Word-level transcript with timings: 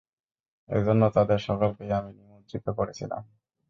এজন্য 0.69 1.03
তাদের 1.09 1.39
সকলকেই 1.39 1.91
আমি 1.91 2.11
নিমজ্জিত 2.17 2.65
করেছিলাম। 2.77 3.21